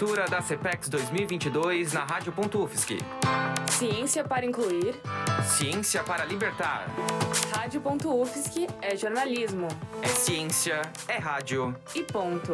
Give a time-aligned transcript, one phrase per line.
[0.00, 2.96] Cobertura da CPEX 2022 na Rádio.UFSC.
[3.68, 4.94] Ciência para incluir.
[5.44, 6.86] Ciência para libertar.
[7.54, 9.68] Rádio.UFSC é jornalismo.
[10.00, 11.76] É ciência, é rádio.
[11.94, 12.52] E ponto.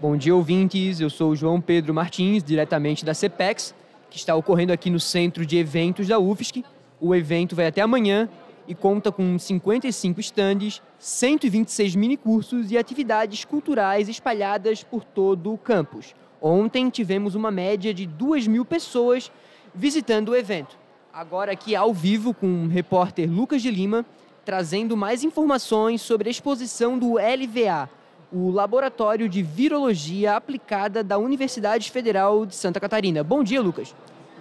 [0.00, 0.98] Bom dia, ouvintes.
[0.98, 3.72] Eu sou o João Pedro Martins, diretamente da CPEX,
[4.10, 6.64] que está ocorrendo aqui no Centro de Eventos da UFSC.
[7.00, 8.28] O evento vai até amanhã
[8.68, 16.14] e conta com 55 estandes, 126 minicursos e atividades culturais espalhadas por todo o campus.
[16.40, 19.30] Ontem tivemos uma média de 2 mil pessoas
[19.74, 20.76] visitando o evento.
[21.12, 24.04] Agora aqui ao vivo com o repórter Lucas de Lima,
[24.44, 27.88] trazendo mais informações sobre a exposição do LVA,
[28.32, 33.24] o Laboratório de Virologia Aplicada da Universidade Federal de Santa Catarina.
[33.24, 33.94] Bom dia, Lucas.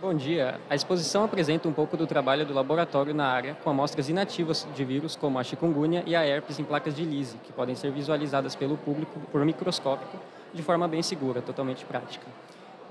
[0.05, 0.59] Bom dia.
[0.69, 4.85] A exposição apresenta um pouco do trabalho do laboratório na área, com amostras inativas de
[4.85, 8.55] vírus como a chikungunya e a herpes em placas de Lise, que podem ser visualizadas
[8.55, 10.07] pelo público por microscópio
[10.53, 12.23] de forma bem segura, totalmente prática.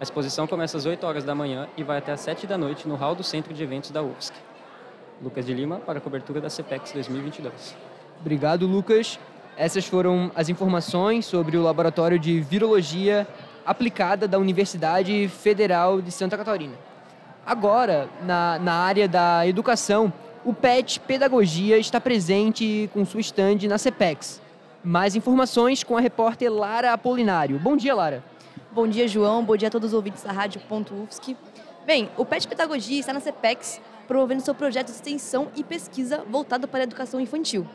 [0.00, 2.88] A exposição começa às 8 horas da manhã e vai até às 7 da noite
[2.88, 4.34] no hall do Centro de Eventos da UFSC.
[5.22, 7.76] Lucas de Lima, para a cobertura da CPEX 2022.
[8.20, 9.20] Obrigado, Lucas.
[9.56, 13.24] Essas foram as informações sobre o Laboratório de Virologia
[13.64, 16.74] Aplicada da Universidade Federal de Santa Catarina.
[17.46, 20.10] Agora, na, na área da educação,
[20.46, 24.40] o PET Pedagogia está presente com sua estande na CEPEX.
[24.82, 27.58] Mais informações com a repórter Lara Apolinário.
[27.58, 28.24] Bom dia, Lara.
[28.72, 29.44] Bom dia, João.
[29.44, 31.36] Bom dia a todos os ouvintes da Rádio.UFSC.
[31.84, 36.66] Bem, o PET Pedagogia está na CEPEX promovendo seu projeto de extensão e pesquisa voltado
[36.66, 37.66] para a educação infantil.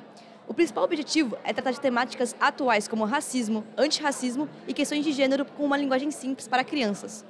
[0.48, 5.46] O principal objetivo é tratar de temáticas atuais como racismo, antirracismo e questões de gênero
[5.46, 7.24] com uma linguagem simples para crianças.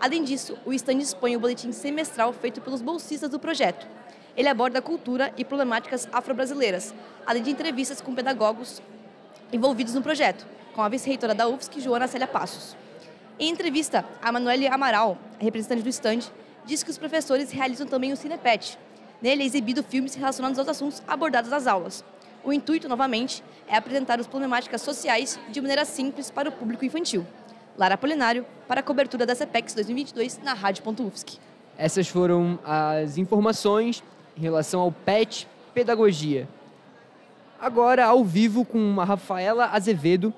[0.00, 3.86] Além disso, o stand expõe o boletim semestral feito pelos bolsistas do projeto.
[4.36, 8.82] Ele aborda cultura e problemáticas afro-brasileiras, além de entrevistas com pedagogos
[9.52, 12.76] envolvidos no projeto, com a vice-reitora da UFSC, Joana Célia Passos.
[13.38, 16.20] Em entrevista, a Manuele Amaral, representante do stand,
[16.64, 18.78] disse que os professores realizam também o Cinepet.
[19.22, 22.04] Nele é exibido filmes relacionados aos assuntos abordados nas aulas.
[22.42, 27.26] O intuito, novamente, é apresentar as problemáticas sociais de maneira simples para o público infantil.
[27.76, 31.38] Lara Polinário, para a cobertura da CPEX 2022 na Rádio.UFSC.
[31.76, 34.02] Essas foram as informações
[34.36, 36.48] em relação ao PET Pedagogia.
[37.60, 40.32] Agora, ao vivo, com a Rafaela Azevedo,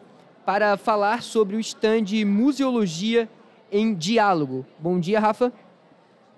[0.44, 3.28] para falar sobre o stand Museologia
[3.70, 4.64] em Diálogo.
[4.78, 5.52] Bom dia, Rafa.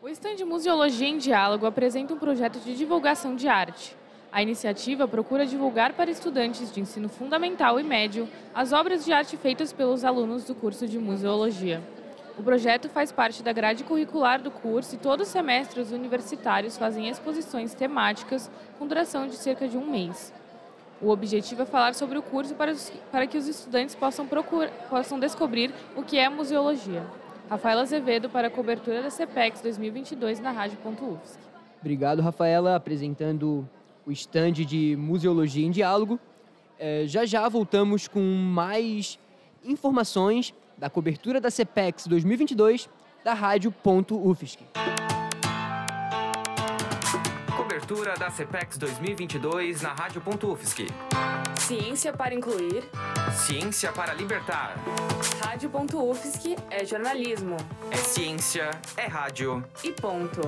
[0.03, 3.98] O stand Museologia em Diálogo apresenta um projeto de divulgação de arte.
[4.31, 9.37] A iniciativa procura divulgar para estudantes de ensino fundamental e médio as obras de arte
[9.37, 11.83] feitas pelos alunos do curso de Museologia.
[12.39, 17.09] O projeto faz parte da grade curricular do curso e todos os semestres universitários fazem
[17.09, 20.33] exposições temáticas com duração de cerca de um mês.
[21.01, 24.29] O objetivo é falar sobre o curso para, os, para que os estudantes possam,
[24.91, 27.05] possam descobrir o que é museologia.
[27.49, 31.39] Rafaela Azevedo para a cobertura da CPEX 2022 na Rádio.UFSC.
[31.81, 33.67] Obrigado, Rafaela, apresentando
[34.09, 36.19] o estande de Museologia em Diálogo.
[36.79, 39.19] É, já já voltamos com mais
[39.63, 42.89] informações da cobertura da CPEX 2022
[43.23, 44.61] da Rádio.UFSC.
[47.55, 50.87] Cobertura da CPEX 2022 na Rádio.UFSC.
[51.59, 52.85] Ciência para incluir.
[53.33, 54.77] Ciência para libertar.
[55.45, 57.57] Rádio.UFSC é jornalismo.
[57.91, 59.63] É ciência, é rádio.
[59.85, 60.41] E ponto.